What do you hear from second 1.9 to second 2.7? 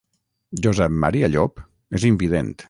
és invident.